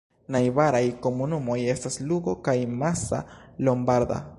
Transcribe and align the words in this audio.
Najbaraj 0.35 0.81
komunumoj 1.03 1.59
estas 1.75 1.99
Lugo 2.09 2.37
kaj 2.49 2.57
Massa 2.83 3.25
Lombarda. 3.69 4.25